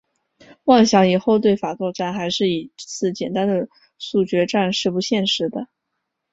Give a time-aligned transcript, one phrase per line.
[0.63, 3.69] 妄想以后对法作战还是一次简单的
[3.99, 5.67] 速决战是不现实的。